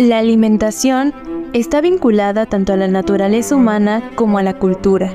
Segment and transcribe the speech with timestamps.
[0.00, 1.12] La alimentación
[1.52, 5.12] está vinculada tanto a la naturaleza humana como a la cultura.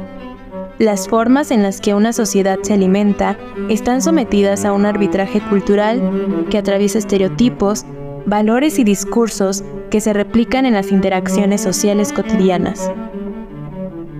[0.78, 3.36] Las formas en las que una sociedad se alimenta
[3.68, 7.84] están sometidas a un arbitraje cultural que atraviesa estereotipos,
[8.28, 12.92] valores y discursos que se replican en las interacciones sociales cotidianas.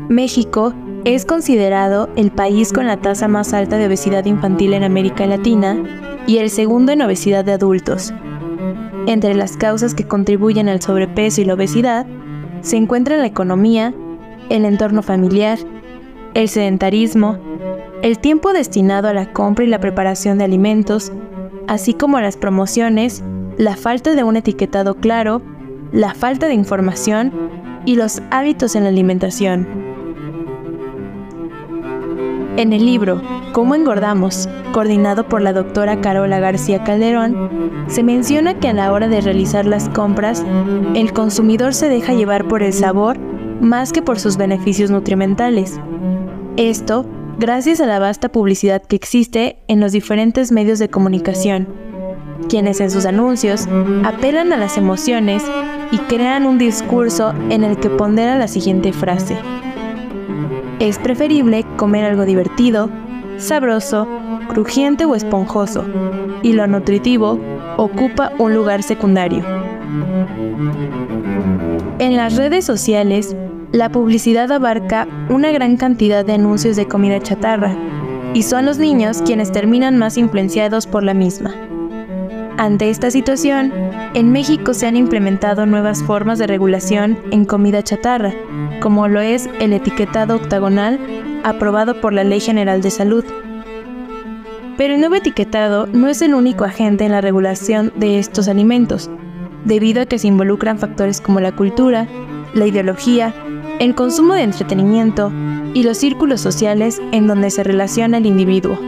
[0.10, 0.74] México
[1.04, 5.78] es considerado el país con la tasa más alta de obesidad infantil en América Latina
[6.26, 8.16] y el segundo en obesidad de adultos.
[9.08, 12.08] Entre las causas que contribuyen al sobrepeso y la obesidad
[12.62, 13.94] se encuentran la economía,
[14.50, 15.60] el entorno familiar,
[16.34, 17.38] el sedentarismo,
[18.02, 21.12] el tiempo destinado a la compra y la preparación de alimentos,
[21.68, 23.24] así como las promociones,
[23.58, 25.42] la falta de un etiquetado claro,
[25.92, 27.32] la falta de información
[27.86, 29.95] y los hábitos en la alimentación.
[32.58, 38.70] En el libro Cómo engordamos, coordinado por la doctora Carola García Calderón, se menciona que
[38.70, 40.46] a la hora de realizar las compras,
[40.96, 43.18] el consumidor se deja llevar por el sabor
[43.60, 45.80] más que por sus beneficios nutrimentales.
[46.56, 47.06] Esto
[47.38, 51.68] gracias a la vasta publicidad que existe en los diferentes medios de comunicación,
[52.48, 53.68] quienes en sus anuncios
[54.06, 55.44] apelan a las emociones
[55.92, 59.38] y crean un discurso en el que pondera la siguiente frase.
[60.80, 62.90] Es preferible comer algo divertido,
[63.38, 64.08] sabroso,
[64.50, 65.86] crujiente o esponjoso,
[66.44, 67.40] y lo nutritivo
[67.78, 69.44] ocupa un lugar secundario.
[72.00, 73.36] En las redes sociales,
[73.72, 77.74] la publicidad abarca una gran cantidad de anuncios de comida chatarra,
[78.34, 81.54] y son los niños quienes terminan más influenciados por la misma.
[82.58, 83.74] Ante esta situación,
[84.14, 88.34] en México se han implementado nuevas formas de regulación en comida chatarra,
[88.82, 90.98] como lo es el etiquetado octagonal
[91.44, 93.26] aprobado por la Ley General de Salud.
[94.78, 99.10] Pero el nuevo etiquetado no es el único agente en la regulación de estos alimentos,
[99.66, 102.08] debido a que se involucran factores como la cultura,
[102.54, 103.34] la ideología,
[103.80, 105.30] el consumo de entretenimiento
[105.74, 108.80] y los círculos sociales en donde se relaciona el individuo.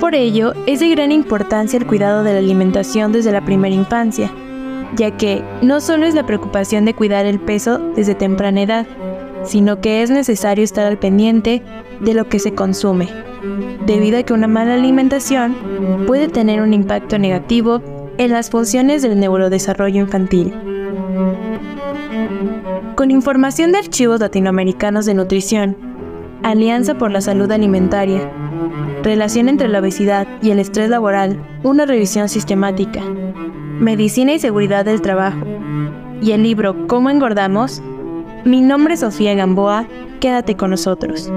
[0.00, 4.30] Por ello, es de gran importancia el cuidado de la alimentación desde la primera infancia,
[4.94, 8.86] ya que no solo es la preocupación de cuidar el peso desde temprana edad,
[9.44, 11.62] sino que es necesario estar al pendiente
[12.00, 13.08] de lo que se consume,
[13.86, 15.56] debido a que una mala alimentación
[16.06, 17.82] puede tener un impacto negativo
[18.18, 20.52] en las funciones del neurodesarrollo infantil.
[22.96, 25.95] Con información de archivos latinoamericanos de nutrición,
[26.42, 28.30] Alianza por la Salud Alimentaria,
[29.02, 33.00] Relación entre la obesidad y el estrés laboral, una revisión sistemática,
[33.78, 35.44] Medicina y Seguridad del Trabajo,
[36.20, 37.82] y el libro Cómo engordamos,
[38.44, 39.86] mi nombre es Sofía Gamboa,
[40.20, 41.30] quédate con nosotros.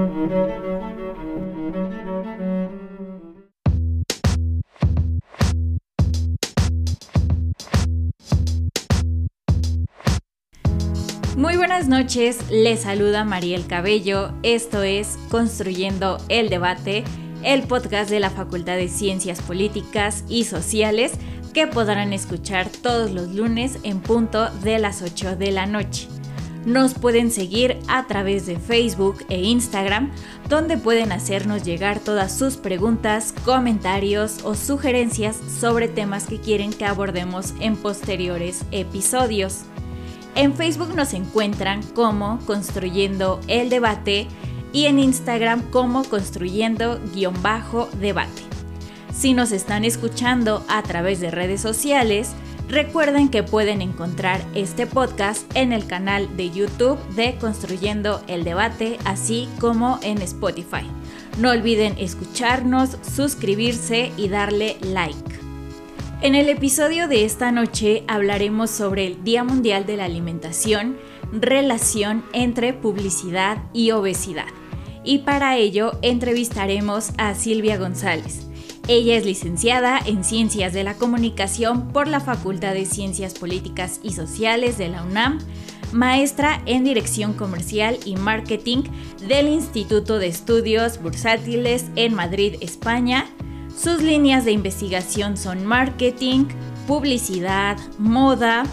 [11.36, 17.04] Muy buenas noches, les saluda Mariel Cabello, esto es Construyendo el Debate,
[17.44, 21.12] el podcast de la Facultad de Ciencias Políticas y Sociales
[21.54, 26.08] que podrán escuchar todos los lunes en punto de las 8 de la noche.
[26.66, 30.10] Nos pueden seguir a través de Facebook e Instagram,
[30.48, 36.84] donde pueden hacernos llegar todas sus preguntas, comentarios o sugerencias sobre temas que quieren que
[36.84, 39.64] abordemos en posteriores episodios.
[40.34, 44.28] En Facebook nos encuentran como Construyendo el Debate
[44.72, 48.42] y en Instagram como Construyendo-Debate.
[49.12, 52.30] Si nos están escuchando a través de redes sociales,
[52.68, 58.98] recuerden que pueden encontrar este podcast en el canal de YouTube de Construyendo el Debate,
[59.04, 60.86] así como en Spotify.
[61.38, 65.49] No olviden escucharnos, suscribirse y darle like.
[66.22, 70.98] En el episodio de esta noche hablaremos sobre el Día Mundial de la Alimentación,
[71.32, 74.48] relación entre publicidad y obesidad.
[75.02, 78.46] Y para ello entrevistaremos a Silvia González.
[78.86, 84.12] Ella es licenciada en Ciencias de la Comunicación por la Facultad de Ciencias Políticas y
[84.12, 85.38] Sociales de la UNAM,
[85.90, 88.82] maestra en Dirección Comercial y Marketing
[89.26, 93.24] del Instituto de Estudios Bursátiles en Madrid, España.
[93.76, 96.46] Sus líneas de investigación son marketing,
[96.86, 98.64] publicidad, moda,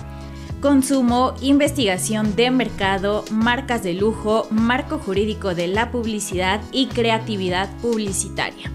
[0.61, 8.71] consumo, investigación de mercado, marcas de lujo, marco jurídico de la publicidad y creatividad publicitaria.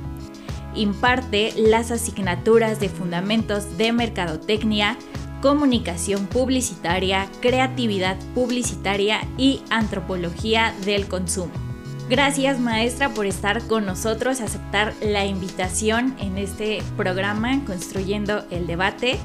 [0.75, 4.97] Imparte las asignaturas de fundamentos de mercadotecnia,
[5.43, 11.62] comunicación publicitaria, creatividad publicitaria y antropología del consumo.
[12.13, 19.17] Gracias maestra por estar con nosotros, aceptar la invitación en este programa Construyendo el Debate.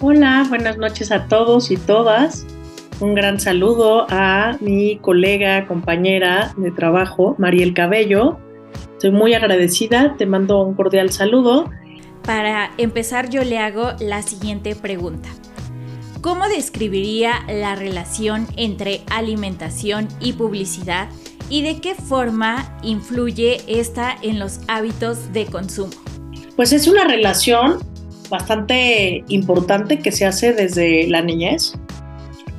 [0.00, 2.44] Hola, buenas noches a todos y todas.
[2.98, 8.40] Un gran saludo a mi colega, compañera de trabajo, Mariel Cabello.
[8.94, 11.70] Estoy muy agradecida, te mando un cordial saludo.
[12.24, 15.28] Para empezar yo le hago la siguiente pregunta.
[16.22, 21.08] ¿Cómo describiría la relación entre alimentación y publicidad
[21.52, 25.92] y de qué forma influye esta en los hábitos de consumo?
[26.56, 27.78] Pues es una relación
[28.30, 31.74] bastante importante que se hace desde la niñez,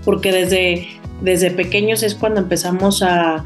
[0.06, 0.88] porque desde,
[1.22, 3.44] desde pequeños es cuando empezamos a,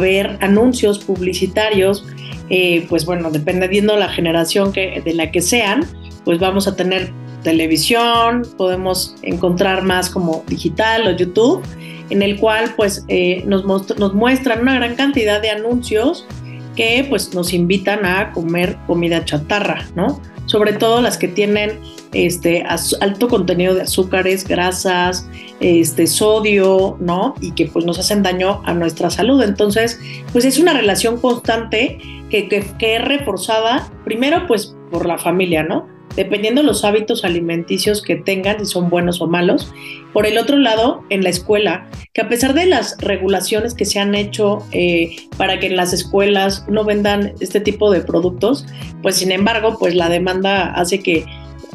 [0.00, 2.06] ver anuncios publicitarios,
[2.48, 5.86] eh, pues bueno, dependiendo de la generación que, de la que sean,
[6.24, 7.12] pues vamos a tener
[7.44, 11.62] televisión, podemos encontrar más como digital o YouTube,
[12.10, 16.26] en el cual pues eh, nos, nos muestran una gran cantidad de anuncios
[16.74, 20.20] que pues nos invitan a comer comida chatarra, ¿no?
[20.46, 21.78] sobre todo las que tienen
[22.12, 22.64] este,
[23.00, 25.28] alto contenido de azúcares, grasas,
[25.60, 27.34] este, sodio, ¿no?
[27.40, 29.42] Y que pues nos hacen daño a nuestra salud.
[29.42, 30.00] Entonces,
[30.32, 31.98] pues es una relación constante
[32.30, 35.88] que, que, que es reforzada, primero pues por la familia, ¿no?
[36.16, 39.72] Dependiendo de los hábitos alimenticios que tengan, si son buenos o malos.
[40.12, 44.00] Por el otro lado, en la escuela, que a pesar de las regulaciones que se
[44.00, 48.66] han hecho eh, para que en las escuelas no vendan este tipo de productos,
[49.02, 51.26] pues sin embargo, pues la demanda hace que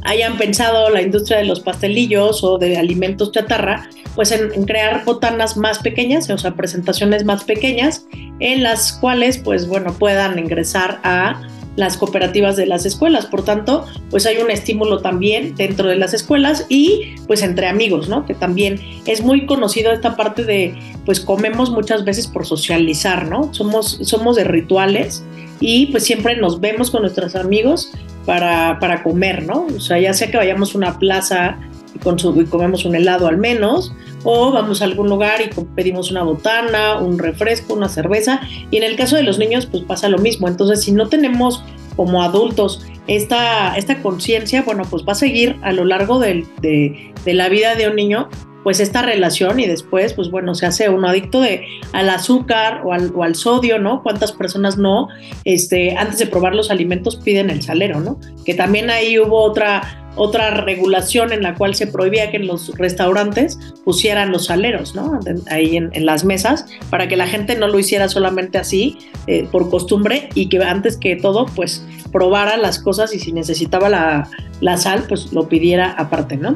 [0.04, 5.06] hayan pensado la industria de los pastelillos o de alimentos chatarra, pues en, en, crear
[5.06, 8.08] botanas más pequeñas, o sea, presentaciones más pequeñas,
[8.40, 11.40] en las cuales, pues bueno, puedan ingresar a
[11.76, 13.26] las cooperativas de las escuelas.
[13.26, 18.10] Por tanto, pues hay un estímulo también dentro de las escuelas y pues entre amigos,
[18.10, 18.26] ¿no?
[18.26, 20.76] Que también es muy conocido esta parte de,
[21.06, 23.54] pues comemos muchas veces por socializar, ¿no?
[23.54, 25.24] Somos, somos de rituales
[25.60, 27.92] y pues siempre nos vemos con nuestros amigos
[28.26, 29.68] para, para comer, ¿no?
[29.76, 31.58] O sea, ya sea que vayamos a una plaza
[31.94, 33.94] y, comemos un helado al menos,
[34.24, 38.84] o vamos a algún lugar y pedimos una botana, un refresco, una cerveza, y en
[38.84, 41.64] el caso de los niños pues pasa lo mismo, entonces si no tenemos
[41.96, 47.34] como adultos esta, esta conciencia, bueno, pues va a seguir a lo largo de, de
[47.34, 48.30] la vida de un niño
[48.64, 52.94] pues esta relación y después, pues bueno, se hace uno adicto de, al azúcar o
[52.94, 54.04] al, o al, sodio, ¿no?
[54.04, 55.08] ¿Cuántas personas no,
[55.46, 58.20] este, antes de probar los alimentos piden el salero, ¿no?
[58.46, 62.76] Que también ahí hubo otra, otra regulación en la cual se prohibía que en los
[62.78, 65.20] restaurantes pusieran los saleros, ¿no?
[65.50, 68.98] Ahí en, las mesas, para que la gente no lo hiciera solamente así,
[69.28, 73.90] eh, por costumbre, y que antes que todo, pues probara las cosas y si necesitaba
[73.90, 76.56] la sal, pues lo pidiera aparte, ¿no?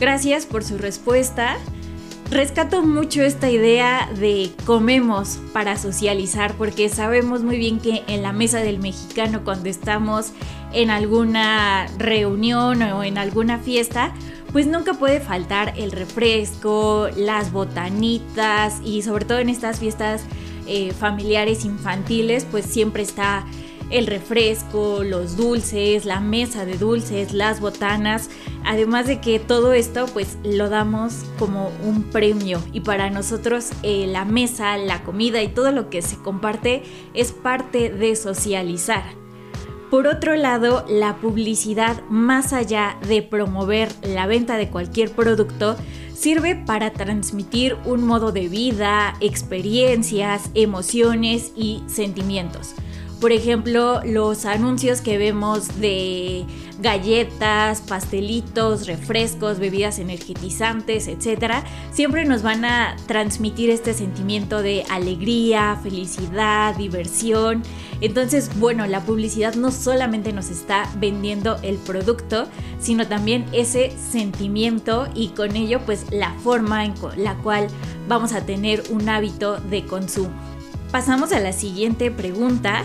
[0.00, 1.56] Gracias por su respuesta.
[2.30, 8.32] Rescato mucho esta idea de comemos para socializar porque sabemos muy bien que en la
[8.32, 10.32] mesa del mexicano cuando estamos
[10.72, 14.12] en alguna reunión o en alguna fiesta,
[14.52, 20.22] pues nunca puede faltar el refresco, las botanitas y sobre todo en estas fiestas
[20.66, 23.44] eh, familiares infantiles, pues siempre está
[23.94, 28.28] el refresco, los dulces, la mesa de dulces, las botanas,
[28.64, 34.08] además de que todo esto pues lo damos como un premio y para nosotros eh,
[34.08, 36.82] la mesa, la comida y todo lo que se comparte
[37.14, 39.04] es parte de socializar.
[39.90, 45.76] Por otro lado, la publicidad, más allá de promover la venta de cualquier producto,
[46.12, 52.74] sirve para transmitir un modo de vida, experiencias, emociones y sentimientos.
[53.24, 56.44] Por ejemplo, los anuncios que vemos de
[56.80, 65.80] galletas, pastelitos, refrescos, bebidas energetizantes, etc., siempre nos van a transmitir este sentimiento de alegría,
[65.82, 67.62] felicidad, diversión.
[68.02, 72.46] Entonces, bueno, la publicidad no solamente nos está vendiendo el producto,
[72.78, 77.68] sino también ese sentimiento y con ello pues la forma en la cual
[78.06, 80.28] vamos a tener un hábito de consumo.
[80.92, 82.84] Pasamos a la siguiente pregunta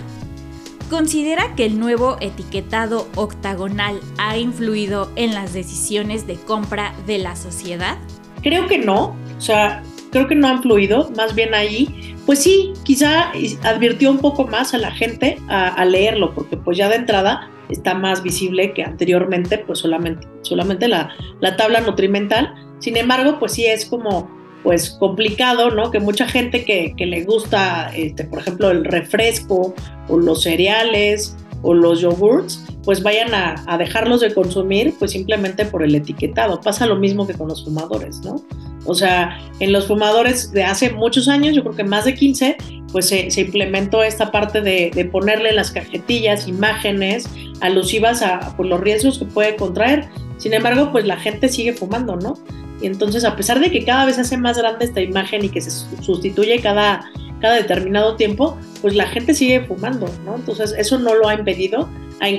[0.90, 7.36] ¿Considera que el nuevo etiquetado octagonal ha influido en las decisiones de compra de la
[7.36, 8.00] sociedad?
[8.42, 9.16] Creo que no.
[9.38, 13.32] O sea, creo que no han fluido, más bien ahí, pues sí, quizá
[13.64, 17.50] advirtió un poco más a la gente a, a leerlo, porque pues ya de entrada
[17.70, 22.56] está más visible que anteriormente, pues solamente, solamente la, la tabla nutrimental.
[22.80, 25.92] Sin embargo, pues sí es como pues complicado, ¿no?
[25.92, 29.74] Que mucha gente que, le gusta, este, por ejemplo, el refresco
[30.08, 35.84] o los cereales o los yogurts, pues vayan a, dejarlos de consumir, pues simplemente por
[35.84, 36.62] el etiquetado.
[36.62, 38.44] Pasa lo mismo que con los fumadores, ¿no?
[38.86, 42.58] O sea, en los fumadores de hace muchos años, yo creo que más de 15,
[42.92, 47.30] pues se, implementó esta parte de, de, ponerle las cajetillas, imágenes
[47.62, 50.10] alusivas a pues, los riesgos que puede contraer.
[50.38, 52.36] Sin embargo, pues la gente sigue fumando, ¿no?
[52.82, 55.50] Y entonces, a pesar de que cada vez se hace más grande esta imagen y
[55.50, 55.72] que se
[56.02, 57.10] sustituye cada,
[57.42, 60.36] cada determinado tiempo, pues la gente sigue fumando, ¿no?
[60.36, 61.90] Entonces, eso no lo ha impedido.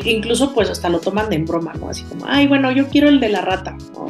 [0.04, 1.88] Incluso, pues hasta lo toman de en broma, ¿no?
[1.88, 4.06] Así como, ay, bueno, yo quiero el de la rata, ¿no?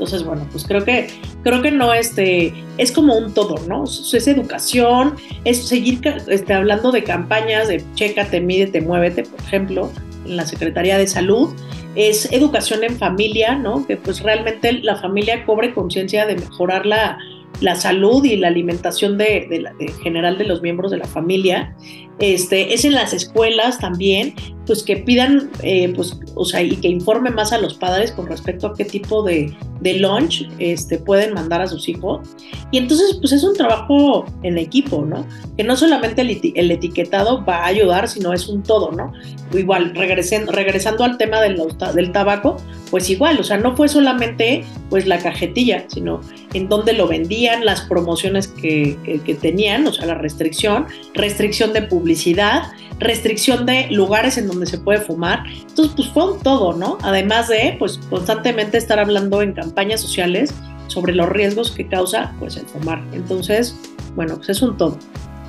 [0.00, 1.08] Entonces, bueno, pues creo que,
[1.42, 3.84] creo que no, este, es como un todo, ¿no?
[3.84, 9.92] Es educación, es seguir este, hablando de campañas de chécate, mídete, muévete, por ejemplo,
[10.24, 11.50] en la Secretaría de Salud,
[11.94, 13.86] es educación en familia, ¿no?
[13.86, 17.18] Que pues realmente la familia cobre conciencia de mejorar la,
[17.60, 21.74] la, salud y la alimentación de, general de los miembros de la familia.
[22.18, 24.34] Este, es en las escuelas también,
[24.66, 28.26] pues que pidan, eh, pues, o sea, y que informen más a los padres con
[28.26, 32.28] respecto a qué tipo de, de lunch este, pueden mandar a sus hijos.
[32.70, 35.26] Y entonces, pues es un trabajo en equipo, ¿no?
[35.56, 39.12] Que no solamente el, el etiquetado va a ayudar, sino es un todo, ¿no?
[39.52, 41.60] Igual, regresando, regresando al tema del,
[41.94, 42.58] del tabaco,
[42.90, 46.20] pues igual, o sea, no fue solamente pues la cajetilla, sino
[46.52, 51.82] en dónde lo vendían, las promociones que, que, tenían, o sea, la restricción, restricción de
[51.82, 52.64] publicidad,
[52.98, 55.44] restricción de lugares en donde se puede fumar.
[55.48, 56.98] Entonces, pues fue un todo, ¿no?
[57.02, 60.52] Además de, pues, constantemente estar hablando en campañas sociales
[60.88, 63.02] sobre los riesgos que causa, pues, el fumar.
[63.12, 63.76] Entonces,
[64.16, 64.98] bueno, pues es un todo.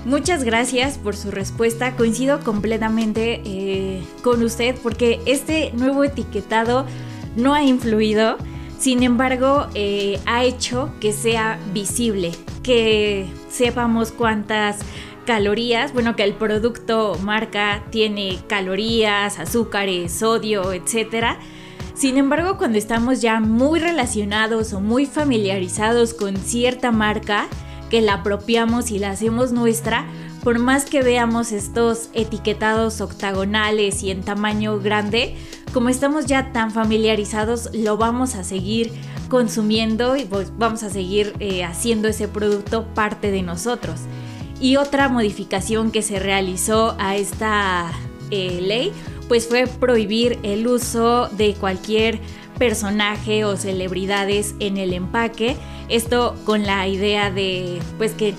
[0.05, 1.95] Muchas gracias por su respuesta.
[1.95, 6.85] Coincido completamente eh, con usted porque este nuevo etiquetado
[7.35, 8.37] no ha influido.
[8.81, 12.31] Sin embargo, eh, ha hecho que sea visible,
[12.63, 14.79] que sepamos cuántas
[15.27, 21.37] calorías, bueno, que el producto marca tiene calorías, azúcares, sodio, etcétera.
[21.93, 27.49] Sin embargo, cuando estamos ya muy relacionados o muy familiarizados con cierta marca,
[27.91, 30.07] que la apropiamos y la hacemos nuestra,
[30.43, 35.35] por más que veamos estos etiquetados octagonales y en tamaño grande,
[35.73, 38.91] como estamos ya tan familiarizados, lo vamos a seguir
[39.29, 44.01] consumiendo y pues vamos a seguir eh, haciendo ese producto parte de nosotros.
[44.59, 47.91] Y otra modificación que se realizó a esta
[48.29, 48.91] eh, ley,
[49.27, 52.19] pues fue prohibir el uso de cualquier
[52.59, 55.55] personaje o celebridades en el empaque.
[55.89, 58.35] Esto con la idea de pues que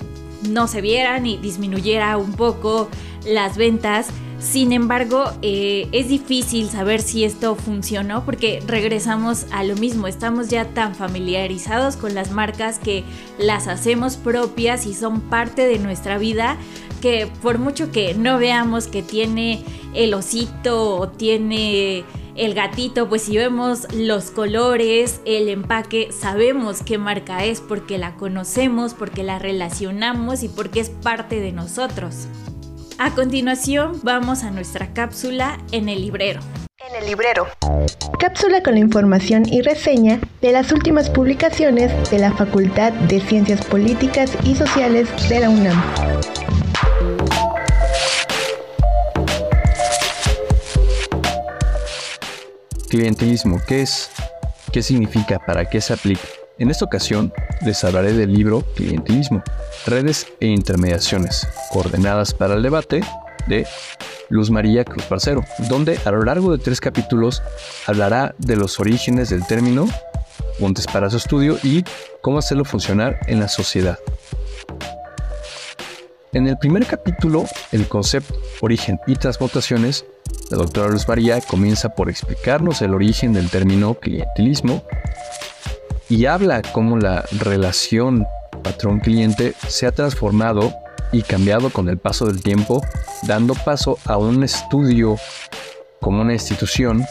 [0.49, 2.89] no se vieran y disminuyera un poco
[3.25, 4.07] las ventas.
[4.43, 10.05] Sin embargo, eh, es difícil saber si esto funcionó porque regresamos a lo mismo.
[10.05, 13.05] Estamos ya tan familiarizados con las marcas que
[13.39, 16.57] las hacemos propias y son parte de nuestra vida
[17.01, 22.03] que por mucho que no veamos que tiene el osito o tiene
[22.35, 28.15] el gatito, pues si vemos los colores, el empaque, sabemos qué marca es porque la
[28.15, 32.27] conocemos, porque la relacionamos y porque es parte de nosotros.
[32.97, 36.41] A continuación vamos a nuestra cápsula en el librero.
[36.79, 37.47] En el librero.
[38.19, 43.65] Cápsula con la información y reseña de las últimas publicaciones de la Facultad de Ciencias
[43.65, 45.81] Políticas y Sociales de la UNAM.
[52.89, 54.11] Clientelismo, ¿qué es?
[54.71, 55.39] ¿Qué significa?
[55.39, 56.21] ¿Para qué se aplica?
[56.59, 57.33] En esta ocasión
[57.65, 59.41] les hablaré del libro Clientelismo,
[59.87, 63.01] redes e intermediaciones, coordenadas para el debate
[63.47, 63.65] de
[64.29, 67.41] Luz María Cruz Parcero, donde a lo largo de tres capítulos
[67.87, 69.87] hablará de los orígenes del término,
[70.59, 71.83] puntos para su estudio y
[72.21, 73.97] cómo hacerlo funcionar en la sociedad.
[76.33, 80.05] En el primer capítulo, el concepto, origen y transmutaciones,
[80.51, 84.83] la doctora Luz María comienza por explicarnos el origen del término clientelismo
[86.13, 88.27] y habla cómo la relación
[88.61, 90.71] patrón-cliente se ha transformado
[91.11, 92.83] y cambiado con el paso del tiempo,
[93.23, 95.15] dando paso a un estudio
[95.99, 97.03] como una institución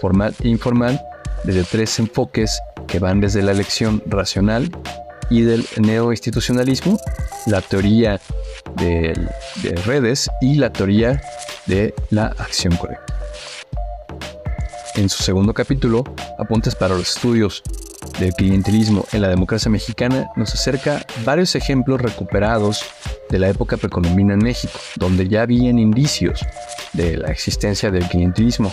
[0.00, 1.02] formal e informal
[1.42, 4.70] desde tres enfoques que van desde la elección racional
[5.30, 6.96] y del neoinstitucionalismo,
[7.46, 8.20] la teoría
[8.76, 9.18] de,
[9.64, 11.20] de redes y la teoría
[11.66, 13.14] de la acción correcta.
[14.94, 16.04] En su segundo capítulo,
[16.38, 17.64] Apuntes para los estudios
[18.18, 22.84] del clientelismo en la democracia mexicana nos acerca varios ejemplos recuperados
[23.30, 26.44] de la época precolombina en México, donde ya habían indicios
[26.92, 28.72] de la existencia del clientelismo.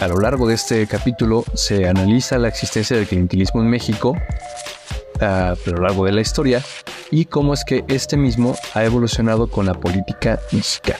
[0.00, 4.16] A lo largo de este capítulo se analiza la existencia del clientelismo en México
[5.20, 6.62] a lo largo de la historia
[7.10, 10.98] y cómo es que este mismo ha evolucionado con la política mexicana.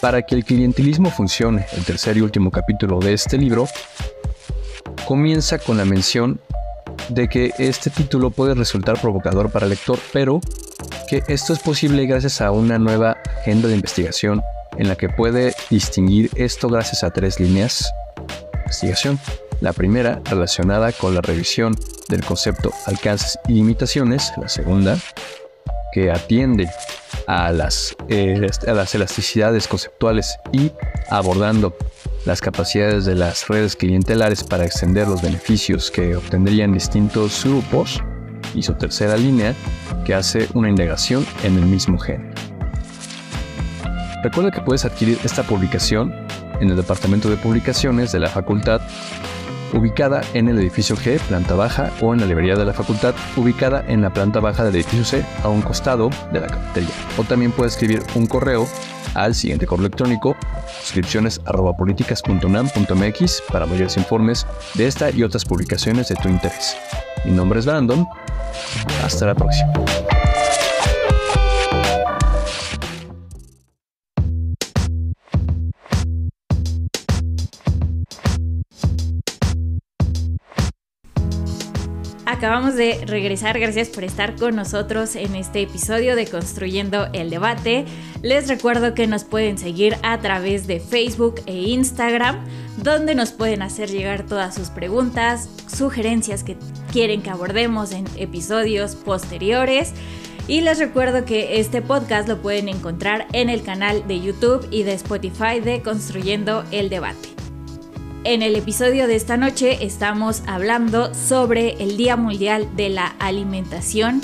[0.00, 3.68] Para que el clientelismo funcione, el tercer y último capítulo de este libro
[5.06, 6.40] comienza con la mención
[7.08, 10.40] de que este título puede resultar provocador para el lector, pero
[11.08, 14.42] que esto es posible gracias a una nueva agenda de investigación
[14.78, 19.18] en la que puede distinguir esto gracias a tres líneas de investigación.
[19.60, 21.76] La primera relacionada con la revisión
[22.08, 24.98] del concepto alcances y limitaciones, la segunda
[25.92, 26.68] que atiende
[27.26, 30.72] a las, eh, a las elasticidades conceptuales y
[31.10, 31.76] abordando
[32.24, 38.02] las capacidades de las redes clientelares para extender los beneficios que obtendrían distintos grupos
[38.54, 39.54] y su tercera línea
[40.04, 42.34] que hace una indagación en el mismo género.
[44.22, 46.14] Recuerda que puedes adquirir esta publicación
[46.60, 48.80] en el Departamento de Publicaciones de la Facultad
[49.72, 53.84] ubicada en el edificio G, planta baja, o en la librería de la facultad, ubicada
[53.88, 56.94] en la planta baja del edificio C, a un costado de la cafetería.
[57.16, 58.68] O también puedes escribir un correo
[59.14, 60.36] al siguiente correo electrónico
[60.82, 66.76] suscripciones.políticas.unam.mx para mayores informes de esta y otras publicaciones de tu interés.
[67.24, 68.06] Mi nombre es Brandon.
[69.04, 69.72] Hasta la próxima.
[82.32, 87.84] Acabamos de regresar, gracias por estar con nosotros en este episodio de Construyendo el Debate.
[88.22, 92.42] Les recuerdo que nos pueden seguir a través de Facebook e Instagram,
[92.78, 96.56] donde nos pueden hacer llegar todas sus preguntas, sugerencias que
[96.90, 99.92] quieren que abordemos en episodios posteriores.
[100.48, 104.84] Y les recuerdo que este podcast lo pueden encontrar en el canal de YouTube y
[104.84, 107.31] de Spotify de Construyendo el Debate.
[108.24, 114.20] En el episodio de esta noche estamos hablando sobre el Día Mundial de la Alimentación,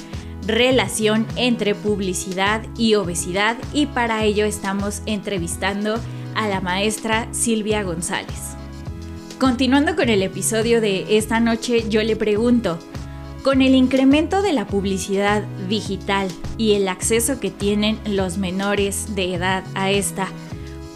[0.47, 5.99] relación entre publicidad y obesidad y para ello estamos entrevistando
[6.37, 8.55] a la maestra Silvia González.
[9.41, 12.79] Continuando con el episodio de esta noche, yo le pregunto,
[13.43, 19.35] con el incremento de la publicidad digital y el acceso que tienen los menores de
[19.35, 20.29] edad a esta,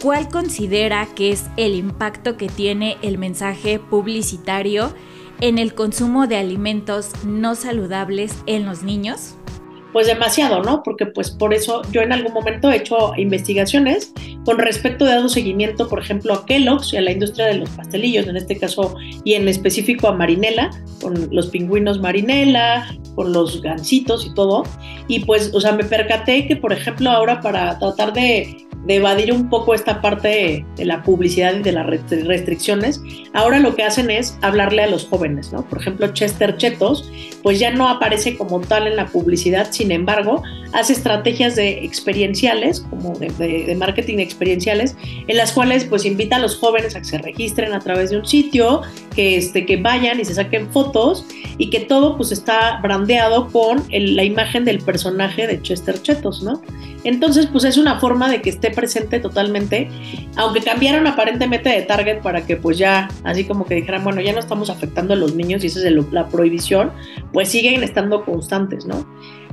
[0.03, 4.93] ¿cuál considera que es el impacto que tiene el mensaje publicitario
[5.39, 9.35] en el consumo de alimentos no saludables en los niños?
[9.93, 10.83] Pues demasiado, ¿no?
[10.83, 14.11] Porque pues por eso yo en algún momento he hecho investigaciones
[14.43, 17.69] con respecto de dado seguimiento, por ejemplo, a Kellogg's y a la industria de los
[17.69, 20.69] pastelillos, en este caso, y en específico a Marinela,
[21.01, 24.63] con los pingüinos Marinela, con los gansitos y todo.
[25.07, 29.31] Y pues, o sea, me percaté que, por ejemplo, ahora para tratar de de evadir
[29.31, 33.01] un poco esta parte de, la publicidad y de las restricciones,
[33.33, 35.63] ahora lo que hacen es hablarle a los jóvenes, ¿no?
[35.63, 37.09] Por ejemplo, Chester Chetos,
[37.41, 40.43] pues ya no aparece como tal en la publicidad, sin embargo,
[40.73, 44.95] hace estrategias de experienciales, como de, marketing experienciales,
[45.27, 48.17] en las cuales pues invita a los jóvenes a que se registren a través de
[48.17, 48.81] un sitio,
[49.15, 51.25] que, este, que vayan y se saquen fotos
[51.57, 56.61] y que todo pues está brandeado con la imagen del personaje de Chester Chetos, ¿no?
[57.03, 59.89] Entonces, pues es una forma de que esté presente totalmente,
[60.35, 64.33] aunque cambiaron aparentemente de target para que pues ya, así como que dijeran, bueno, ya
[64.33, 66.91] no estamos afectando a los niños y esa es la prohibición,
[67.31, 69.05] pues siguen estando constantes, ¿no?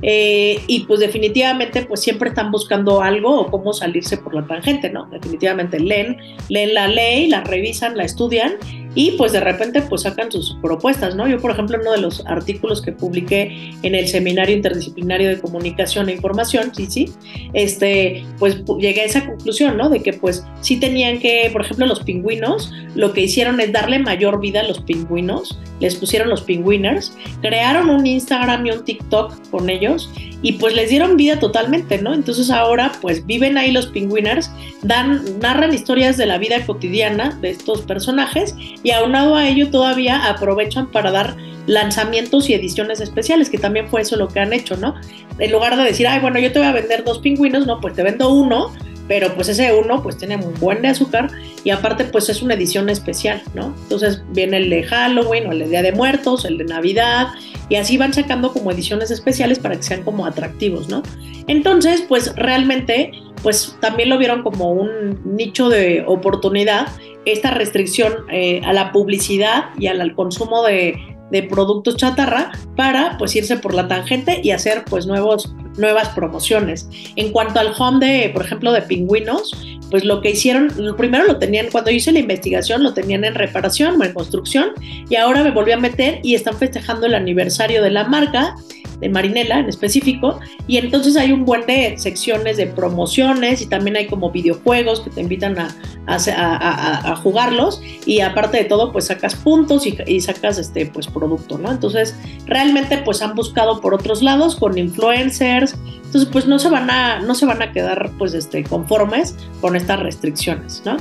[0.03, 4.89] Eh, y pues definitivamente pues siempre están buscando algo o cómo salirse por la tangente,
[4.89, 5.05] ¿no?
[5.05, 6.17] Definitivamente leen,
[6.49, 8.53] leen la ley, la revisan, la estudian
[8.93, 11.27] y pues de repente pues sacan sus propuestas, ¿no?
[11.27, 16.09] Yo por ejemplo uno de los artículos que publiqué en el Seminario Interdisciplinario de Comunicación
[16.09, 17.11] e Información, sí, sí,
[17.53, 19.89] este, pues llegué a esa conclusión, ¿no?
[19.89, 23.99] De que pues sí tenían que, por ejemplo los pingüinos, lo que hicieron es darle
[23.99, 29.49] mayor vida a los pingüinos, les pusieron los pingüiners, crearon un Instagram y un TikTok
[29.49, 30.09] con ellos
[30.41, 32.13] y pues les dieron vida totalmente, ¿no?
[32.13, 34.51] Entonces ahora pues viven ahí los pingüiners,
[34.81, 40.29] dan, narran historias de la vida cotidiana de estos personajes y aunado a ello todavía
[40.29, 41.35] aprovechan para dar
[41.67, 44.95] lanzamientos y ediciones especiales, que también fue eso lo que han hecho, ¿no?
[45.37, 47.93] En lugar de decir, ay, bueno, yo te voy a vender dos pingüinos, no, pues
[47.93, 48.71] te vendo uno,
[49.07, 51.29] pero pues ese uno pues tiene un buen de azúcar
[51.65, 53.75] y aparte pues es una edición especial, ¿no?
[53.83, 57.27] Entonces viene el de Halloween o el de Día de Muertos, el de Navidad
[57.67, 61.03] y así van sacando como ediciones especiales para que sean como atractivos, ¿no?
[61.47, 63.11] Entonces pues realmente
[63.43, 66.87] pues también lo vieron como un nicho de oportunidad
[67.25, 70.95] esta restricción eh, a la publicidad y al, consumo de,
[71.31, 76.89] de productos chatarra para pues irse por la tangente y hacer pues nuevos, nuevas promociones.
[77.15, 79.55] En cuanto al home de, por ejemplo, de pingüinos,
[79.89, 83.99] pues lo que hicieron, primero lo tenían, cuando hice la investigación, lo tenían en reparación
[83.99, 84.71] o en construcción
[85.09, 88.55] y ahora me volví a meter y están festejando el aniversario de la marca
[89.01, 93.97] de Marinela en específico, y entonces hay un buen de secciones de promociones y también
[93.97, 99.85] hay como videojuegos que te invitan a, jugarlos y aparte de todo pues sacas puntos
[99.85, 101.71] y, y, sacas este pues producto, ¿no?
[101.71, 106.89] Entonces realmente pues han buscado por otros lados con influencers, entonces pues no se van
[106.89, 110.97] a, no se van a quedar pues este conformes con estas restricciones, ¿no?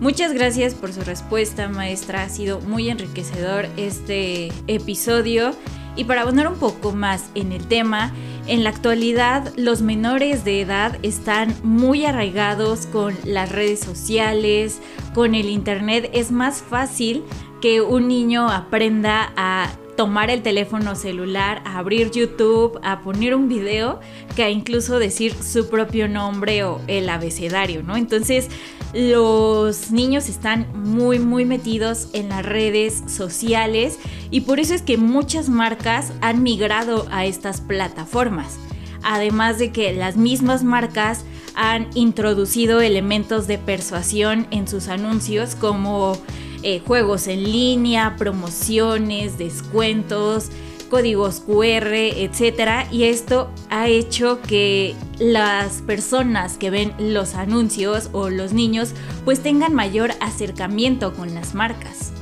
[0.00, 2.22] Muchas gracias por su respuesta, maestra.
[2.22, 5.54] Ha sido muy enriquecedor este episodio.
[5.96, 8.12] Y para abonar un poco más en el tema,
[8.46, 14.80] en la actualidad los menores de edad están muy arraigados con las redes sociales,
[15.14, 16.10] con el internet.
[16.12, 17.24] Es más fácil
[17.60, 23.50] que un niño aprenda a tomar el teléfono celular, a abrir YouTube, a poner un
[23.50, 24.00] video,
[24.34, 27.98] que a incluso decir su propio nombre o el abecedario, ¿no?
[27.98, 28.48] Entonces,
[28.94, 33.98] los niños están muy, muy metidos en las redes sociales
[34.30, 38.58] y por eso es que muchas marcas han migrado a estas plataformas.
[39.02, 46.16] Además de que las mismas marcas han introducido elementos de persuasión en sus anuncios como
[46.62, 50.50] eh, juegos en línea, promociones, descuentos,
[50.90, 52.86] códigos QR, etc.
[52.90, 58.92] Y esto ha hecho que las personas que ven los anuncios o los niños
[59.24, 62.12] pues tengan mayor acercamiento con las marcas.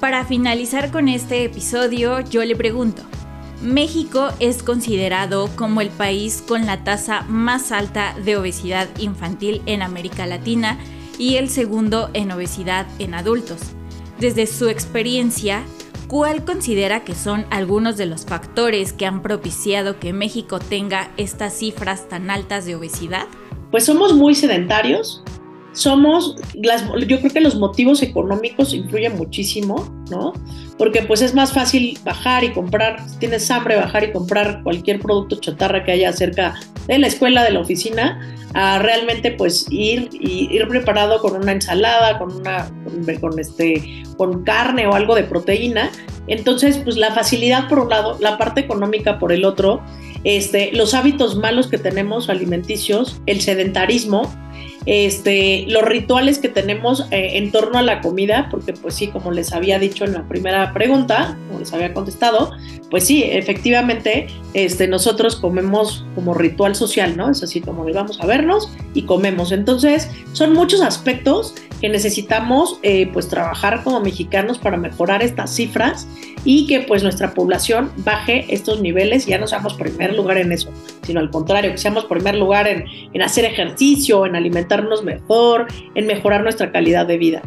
[0.00, 3.02] Para finalizar con este episodio, yo le pregunto,
[3.62, 9.80] México es considerado como el país con la tasa más alta de obesidad infantil en
[9.80, 10.78] América Latina
[11.18, 13.60] y el segundo en obesidad en adultos.
[14.18, 15.64] Desde su experiencia,
[16.08, 21.54] ¿cuál considera que son algunos de los factores que han propiciado que México tenga estas
[21.54, 23.26] cifras tan altas de obesidad?
[23.70, 25.24] Pues somos muy sedentarios,
[25.72, 30.32] somos, yo creo que los motivos económicos influyen muchísimo, ¿no?
[30.78, 35.00] Porque pues es más fácil bajar y comprar, si tienes hambre, bajar y comprar cualquier
[35.00, 36.54] producto chatarra que haya cerca
[36.86, 38.20] de la escuela, de la oficina,
[38.54, 42.70] a realmente pues ir y ir preparado con una ensalada, con una
[43.20, 45.90] con, este con carne o algo de proteína.
[46.26, 49.82] Entonces, pues la facilidad por un lado, la parte económica por el otro,
[50.22, 54.32] este, los hábitos malos que tenemos alimenticios, el sedentarismo,
[54.86, 59.32] este, los rituales que tenemos eh, en torno a la comida, porque pues sí, como
[59.32, 62.50] les había dicho en la primera pregunta, como les había contestado,
[62.90, 67.30] pues sí, efectivamente, este, nosotros comemos como ritual social, ¿no?
[67.30, 69.52] Es así como vamos a vernos y comemos.
[69.52, 76.08] Entonces, son muchos aspectos que necesitamos eh, pues trabajar como mexicanos para mejorar estas cifras
[76.44, 80.70] y que pues nuestra población baje estos niveles, ya no seamos primer lugar en eso,
[81.02, 86.06] sino al contrario, que seamos primer lugar en, en hacer ejercicio, en alimentarnos mejor, en
[86.06, 87.42] mejorar nuestra calidad de vida.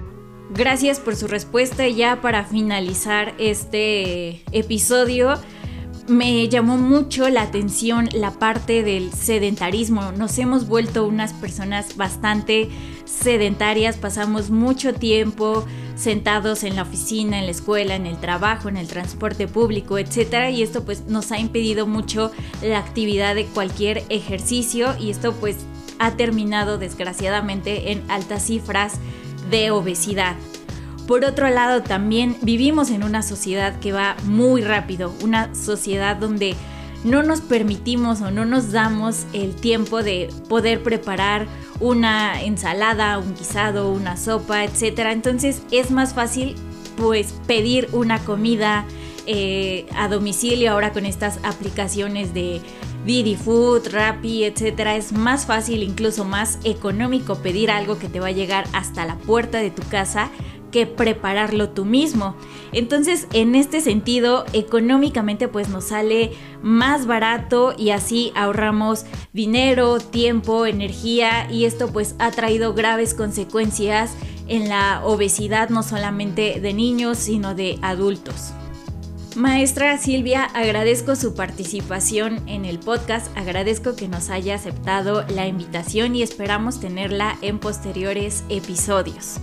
[0.50, 5.36] Gracias por su respuesta ya para finalizar este episodio
[6.08, 10.14] me llamó mucho la atención la parte del sedentarismo.
[10.14, 12.70] Nos hemos vuelto unas personas bastante
[13.04, 15.66] sedentarias, pasamos mucho tiempo
[15.98, 20.50] sentados en la oficina, en la escuela, en el trabajo, en el transporte público, etc.
[20.52, 22.32] Y esto pues nos ha impedido mucho
[22.62, 25.58] la actividad de cualquier ejercicio y esto pues
[26.00, 29.00] ha terminado desgraciadamente en altas cifras
[29.50, 30.36] de obesidad.
[31.08, 36.56] Por otro lado, también vivimos en una sociedad que va muy rápido, una sociedad donde
[37.04, 41.48] no nos permitimos o no nos damos el tiempo de poder preparar
[41.80, 45.00] una ensalada, un guisado, una sopa, etc.
[45.12, 46.56] Entonces es más fácil
[46.98, 48.86] pues pedir una comida
[49.28, 52.62] eh, a domicilio ahora con estas aplicaciones de
[53.08, 54.80] Didi Food, Rappi, etc.
[54.98, 59.16] Es más fácil, incluso más económico pedir algo que te va a llegar hasta la
[59.16, 60.30] puerta de tu casa
[60.72, 62.36] que prepararlo tú mismo.
[62.74, 70.66] Entonces, en este sentido, económicamente pues nos sale más barato y así ahorramos dinero, tiempo,
[70.66, 74.16] energía y esto pues ha traído graves consecuencias
[74.50, 78.52] en la obesidad no solamente de niños, sino de adultos.
[79.38, 86.16] Maestra Silvia, agradezco su participación en el podcast, agradezco que nos haya aceptado la invitación
[86.16, 89.36] y esperamos tenerla en posteriores episodios.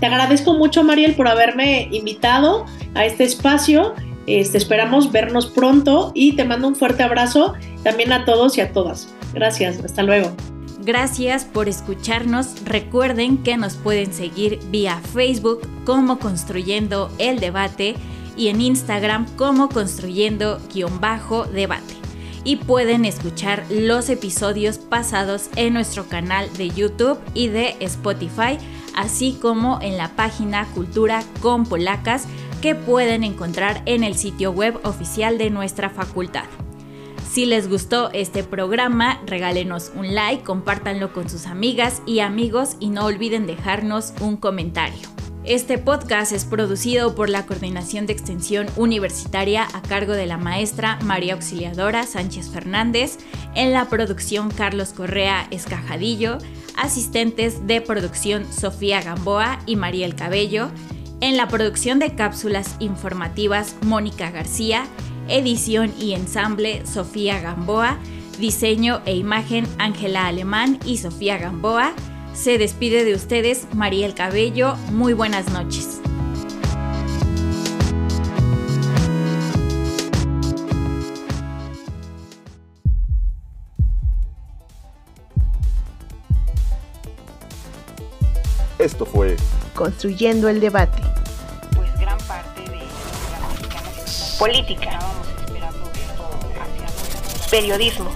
[0.00, 3.94] Te agradezco mucho, Mariel, por haberme invitado a este espacio.
[4.26, 8.70] Este, esperamos vernos pronto y te mando un fuerte abrazo también a todos y a
[8.70, 9.08] todas.
[9.32, 10.30] Gracias, hasta luego.
[10.84, 12.62] Gracias por escucharnos.
[12.66, 17.96] Recuerden que nos pueden seguir vía Facebook como Construyendo el Debate
[18.36, 21.94] y en Instagram como Construyendo-Debate.
[22.44, 28.58] Y pueden escuchar los episodios pasados en nuestro canal de YouTube y de Spotify,
[28.96, 32.26] así como en la página Cultura con Polacas
[32.60, 36.44] que pueden encontrar en el sitio web oficial de nuestra facultad.
[37.32, 42.90] Si les gustó este programa, regálenos un like, compártanlo con sus amigas y amigos y
[42.90, 45.08] no olviden dejarnos un comentario.
[45.44, 50.98] Este podcast es producido por la Coordinación de Extensión Universitaria a cargo de la maestra
[51.02, 53.18] María Auxiliadora Sánchez Fernández,
[53.54, 56.38] en la producción Carlos Correa Escajadillo,
[56.76, 60.70] asistentes de producción Sofía Gamboa y Mariel Cabello,
[61.20, 64.84] en la producción de cápsulas informativas Mónica García
[65.28, 67.98] edición y ensamble Sofía Gamboa,
[68.38, 71.92] diseño e imagen Ángela Alemán y Sofía Gamboa.
[72.34, 74.74] Se despide de ustedes Mariel Cabello.
[74.90, 76.00] Muy buenas noches.
[88.78, 89.36] Esto fue
[89.74, 91.00] Construyendo el debate.
[91.76, 92.80] Pues gran parte de
[94.38, 94.98] Política.
[97.50, 98.10] Periodismo.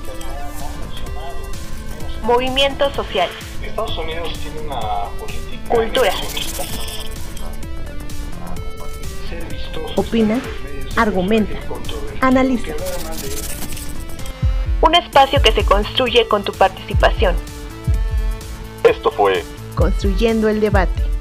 [2.22, 3.45] Movimientos sociales.
[3.76, 4.80] Estados Unidos tiene una
[5.20, 6.10] política Cultura.
[9.96, 10.40] Opina,
[10.96, 11.58] argumenta,
[12.22, 12.72] analiza.
[14.80, 17.36] Un espacio que se construye con tu participación.
[18.82, 21.15] Esto fue Construyendo el debate.